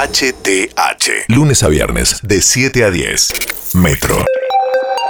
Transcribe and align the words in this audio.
HTH. 0.00 1.26
Lunes 1.28 1.62
a 1.62 1.68
viernes, 1.68 2.20
de 2.22 2.40
7 2.40 2.84
a 2.84 2.90
10. 2.90 3.74
Metro. 3.74 4.16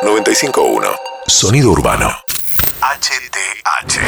95.1. 0.02 0.84
Sonido 1.28 1.70
urbano. 1.70 2.10
HTH. 2.80 4.00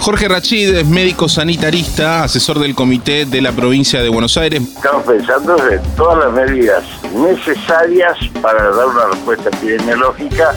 Jorge 0.00 0.26
Rachid 0.26 0.74
es 0.78 0.84
médico 0.84 1.28
sanitarista, 1.28 2.24
asesor 2.24 2.58
del 2.58 2.74
comité 2.74 3.24
de 3.24 3.40
la 3.40 3.52
provincia 3.52 4.02
de 4.02 4.08
Buenos 4.08 4.36
Aires. 4.36 4.62
Estamos 4.62 5.04
pensando 5.04 5.56
en 5.70 5.80
todas 5.94 6.24
las 6.24 6.32
medidas 6.32 6.82
necesarias 7.14 8.18
para 8.42 8.64
dar 8.64 8.88
una 8.88 9.06
respuesta 9.12 9.48
epidemiológica. 9.50 10.56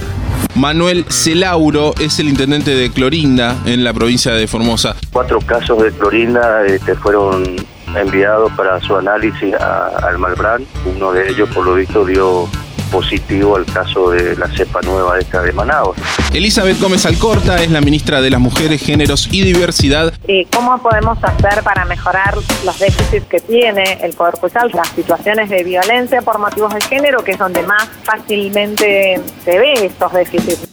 Manuel 0.55 1.05
Celauro 1.11 1.93
es 1.99 2.17
el 2.17 2.29
intendente 2.29 2.71
de 2.71 2.91
Clorinda 2.91 3.55
en 3.67 3.83
la 3.83 3.93
provincia 3.93 4.33
de 4.33 4.47
Formosa. 4.47 4.95
Cuatro 5.11 5.37
casos 5.41 5.83
de 5.83 5.91
clorinda 5.91 6.65
este, 6.65 6.95
fueron 6.95 7.55
enviados 7.95 8.51
para 8.53 8.79
su 8.81 8.95
análisis 8.95 9.53
a- 9.55 9.87
al 10.07 10.17
Malbrán. 10.17 10.65
Uno 10.95 11.11
de 11.11 11.29
ellos, 11.29 11.49
por 11.53 11.65
lo 11.65 11.75
visto, 11.75 12.05
dio 12.05 12.47
positivo 12.91 13.55
al 13.55 13.65
caso 13.65 14.11
de 14.11 14.35
la 14.37 14.47
cepa 14.49 14.79
nueva 14.83 15.17
esta 15.17 15.41
de 15.41 15.51
Manaus. 15.51 15.97
Elizabeth 16.31 16.79
Gómez 16.79 17.05
Alcorta 17.07 17.61
es 17.63 17.71
la 17.71 17.81
ministra 17.81 18.21
de 18.21 18.29
las 18.29 18.39
Mujeres, 18.39 18.81
Géneros 18.83 19.27
y 19.31 19.41
Diversidad. 19.43 20.13
¿Cómo 20.55 20.77
podemos 20.81 21.17
hacer 21.23 21.63
para 21.63 21.85
mejorar 21.85 22.35
los 22.63 22.79
déficits 22.79 23.25
que 23.27 23.39
tiene 23.39 23.97
el 24.03 24.13
Poder 24.13 24.35
Judicial? 24.35 24.69
Las 24.73 24.89
situaciones 24.89 25.49
de 25.49 25.63
violencia 25.63 26.21
por 26.21 26.37
motivos 26.37 26.71
de 26.73 26.81
género, 26.81 27.23
que 27.23 27.31
es 27.31 27.39
donde 27.39 27.63
más 27.63 27.89
fácilmente 28.03 29.19
se 29.43 29.59
ve 29.59 29.73
estos 29.85 30.13
déficits. 30.13 30.67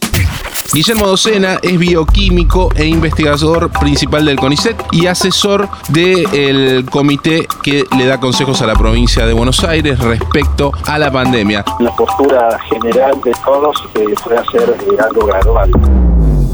Guillermo 0.73 1.05
Docena 1.05 1.59
es 1.61 1.77
bioquímico 1.77 2.69
e 2.75 2.85
investigador 2.85 3.69
principal 3.71 4.25
del 4.25 4.39
CONICET 4.39 4.81
y 4.93 5.07
asesor 5.07 5.67
del 5.89 6.85
comité 6.89 7.45
que 7.61 7.83
le 7.97 8.05
da 8.05 8.21
consejos 8.21 8.61
a 8.61 8.67
la 8.67 8.75
provincia 8.75 9.25
de 9.25 9.33
Buenos 9.33 9.65
Aires 9.65 9.99
respecto 9.99 10.71
a 10.87 10.97
la 10.97 11.11
pandemia. 11.11 11.65
la 11.79 11.93
postura 11.93 12.57
general 12.69 13.19
de 13.21 13.33
todos 13.43 13.83
eh, 13.95 14.15
puede 14.23 14.37
hacer 14.37 14.75
eh, 14.89 14.97
algo 15.03 15.25
gradual. 15.25 15.71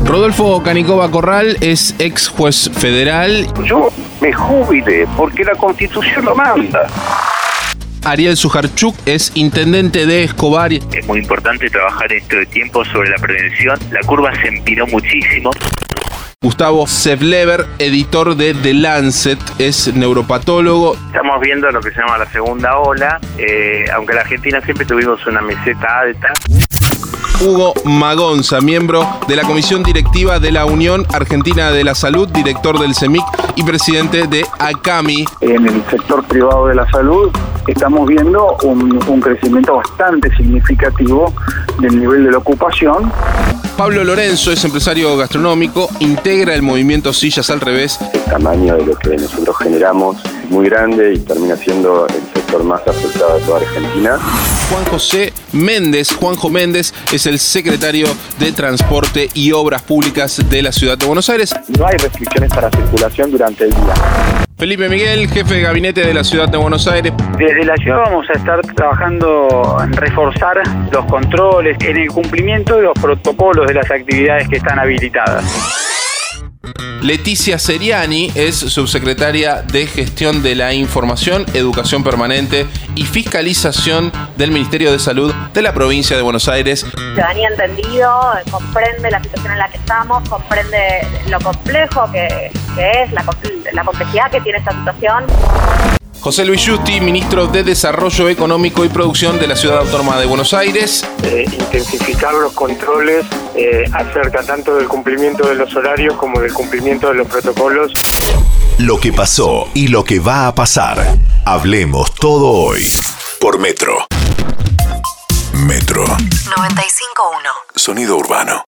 Rodolfo 0.04 0.64
Canicova 0.64 1.12
Corral 1.12 1.58
es 1.62 1.94
ex 2.00 2.28
juez 2.28 2.72
federal. 2.74 3.46
Yo 3.66 3.90
me 4.20 4.34
jubile 4.34 5.08
porque 5.16 5.44
la 5.44 5.54
constitución 5.54 6.26
lo 6.26 6.36
manda. 6.36 6.88
Ariel 8.08 8.38
Sujarchuk 8.38 8.96
es 9.06 9.34
intendente 9.36 10.06
de 10.06 10.24
Escobar. 10.24 10.72
Es 10.72 11.06
muy 11.08 11.20
importante 11.20 11.70
trabajar 11.70 12.12
esto 12.14 12.38
de 12.38 12.46
tiempo 12.46 12.86
sobre 12.86 13.10
la 13.10 13.18
prevención. 13.18 13.78
La 13.92 14.00
curva 14.00 14.34
se 14.42 14.48
empinó 14.48 14.88
muchísimo. 14.88 15.52
Gustavo 16.42 16.88
Sevlever, 16.88 17.66
editor 17.80 18.36
de 18.36 18.54
The 18.54 18.74
Lancet, 18.76 19.40
es 19.60 19.94
neuropatólogo. 19.94 20.96
Estamos 21.08 21.42
viendo 21.42 21.70
lo 21.70 21.82
que 21.82 21.92
se 21.92 22.00
llama 22.00 22.18
la 22.18 22.32
segunda 22.32 22.78
ola, 22.78 23.20
eh, 23.38 23.86
aunque 23.94 24.14
en 24.14 24.16
la 24.16 24.22
Argentina 24.22 24.62
siempre 24.62 24.86
tuvimos 24.86 25.26
una 25.28 25.42
meseta 25.42 26.00
alta. 26.00 26.34
Hugo 27.40 27.74
Magonza, 27.86 28.62
miembro 28.62 29.08
de 29.28 29.36
la 29.36 29.44
comisión 29.44 29.84
directiva 29.84 30.40
de 30.40 30.52
la 30.52 30.66
Unión 30.66 31.06
Argentina 31.14 31.70
de 31.70 31.84
la 31.84 31.94
Salud, 31.94 32.28
director 32.30 32.80
del 32.80 32.96
CEMIC 32.96 33.24
y 33.56 33.64
presidente 33.64 34.26
de 34.26 34.44
ACAMI. 34.58 35.26
En 35.42 35.68
el 35.68 35.84
sector 35.86 36.24
privado 36.26 36.68
de 36.68 36.76
la 36.76 36.90
salud 36.90 37.30
estamos 37.68 38.08
viendo 38.08 38.58
un, 38.64 39.00
un 39.08 39.22
crecimiento 39.22 39.76
bastante 39.76 40.36
significativo 40.36 41.32
del 41.80 42.00
nivel 42.00 42.24
de 42.24 42.32
la 42.32 42.40
ocupación. 42.40 43.12
Pablo 43.78 44.04
Lorenzo 44.04 44.52
es 44.52 44.66
empresario 44.66 45.16
gastronómico, 45.16 45.88
integra 46.00 46.56
el 46.56 46.64
movimiento 46.64 47.14
Sillas 47.14 47.52
al 47.52 47.62
Revés. 47.62 48.00
El 48.14 48.24
tamaño 48.24 48.76
de 48.78 48.86
lo 48.88 48.96
que 48.96 49.16
nosotros 49.16 49.56
generamos 49.60 50.18
es 50.26 50.50
muy 50.50 50.68
grande 50.68 51.14
y 51.14 51.20
termina 51.20 51.56
siendo 51.56 52.08
el 52.08 52.16
sector 52.34 52.64
más 52.64 52.82
afectado 52.88 53.38
de 53.38 53.46
toda 53.46 53.60
Argentina. 53.60 54.18
Juan 54.70 54.84
José 54.86 55.34
Méndez, 55.54 56.14
Juanjo 56.14 56.50
Méndez 56.50 56.94
es 57.14 57.26
el 57.26 57.40
secretario 57.40 58.08
de 58.38 58.52
Transporte 58.52 59.30
y 59.34 59.52
Obras 59.54 59.82
Públicas 59.82 60.42
de 60.50 60.62
la 60.62 60.72
Ciudad 60.72 60.98
de 60.98 61.06
Buenos 61.06 61.30
Aires. 61.30 61.56
No 61.78 61.88
hay 61.88 61.98
restricciones 61.98 62.52
para 62.54 62.70
circulación 62.72 63.32
durante 63.32 63.64
el 63.64 63.70
día. 63.70 63.94
Felipe 64.58 64.90
Miguel, 64.90 65.30
jefe 65.30 65.54
de 65.54 65.62
gabinete 65.62 66.06
de 66.06 66.14
la 66.14 66.24
Ciudad 66.24 66.50
de 66.50 66.58
Buenos 66.58 66.88
Aires. 66.88 67.14
Desde 67.38 67.64
la 67.64 67.76
ciudad 67.78 68.00
vamos 68.06 68.26
a 68.30 68.34
estar 68.34 68.60
trabajando 68.76 69.78
en 69.84 69.94
reforzar 69.94 70.62
los 70.92 71.06
controles, 71.06 71.78
en 71.80 71.98
el 71.98 72.08
cumplimiento 72.10 72.76
de 72.76 72.82
los 72.84 72.94
protocolos 72.94 73.68
de 73.68 73.76
las 73.76 73.90
actividades 73.90 74.50
que 74.50 74.58
están 74.58 74.80
habilitadas. 74.80 75.87
Leticia 77.08 77.58
Seriani 77.58 78.34
es 78.36 78.58
subsecretaria 78.58 79.62
de 79.62 79.88
Gestión 79.88 80.44
de 80.44 80.56
la 80.56 80.74
Información, 80.74 81.46
Educación 81.54 82.04
Permanente 82.04 82.68
y 82.96 83.06
Fiscalización 83.06 84.12
del 84.36 84.52
Ministerio 84.52 84.92
de 84.92 85.00
Salud 85.00 85.34
de 85.54 85.62
la 85.62 85.74
provincia 85.74 86.18
de 86.18 86.22
Buenos 86.22 86.50
Aires. 86.50 86.86
ciudadanía 86.92 87.48
entendido, 87.48 88.12
comprende 88.52 89.10
la 89.10 89.24
situación 89.24 89.54
en 89.54 89.58
la 89.58 89.70
que 89.70 89.78
estamos, 89.78 90.28
comprende 90.28 91.08
lo 91.30 91.40
complejo 91.40 92.12
que, 92.12 92.52
es, 92.78 93.14
la 93.14 93.86
complejidad 93.86 94.30
que 94.30 94.42
tiene 94.42 94.60
esta 94.60 94.74
situación. 94.74 95.24
José 96.28 96.44
Luis 96.44 96.68
Justi, 96.68 97.00
ministro 97.00 97.48
de 97.48 97.64
Desarrollo 97.64 98.28
Económico 98.28 98.84
y 98.84 98.90
Producción 98.90 99.40
de 99.40 99.48
la 99.48 99.56
Ciudad 99.56 99.78
Autónoma 99.78 100.20
de 100.20 100.26
Buenos 100.26 100.54
Aires. 100.54 101.08
Eh, 101.24 101.46
intensificar 101.58 102.34
los 102.34 102.52
controles 102.52 103.26
eh, 103.56 103.86
acerca 103.94 104.44
tanto 104.44 104.76
del 104.76 104.90
cumplimiento 104.90 105.48
de 105.48 105.56
los 105.56 105.74
horarios 105.74 106.16
como 106.18 106.42
del 106.42 106.52
cumplimiento 106.52 107.08
de 107.08 107.14
los 107.14 107.30
protocolos. 107.30 107.94
Lo 108.78 109.00
que 109.00 109.14
pasó 109.14 109.70
y 109.74 109.88
lo 109.88 110.04
que 110.04 110.20
va 110.20 110.48
a 110.48 110.54
pasar. 110.54 111.02
Hablemos 111.46 112.14
todo 112.16 112.50
hoy. 112.50 112.86
Por 113.40 113.58
Metro. 113.58 114.06
Metro. 115.54 116.04
95.1. 116.04 116.18
Sonido 117.74 118.18
urbano. 118.18 118.67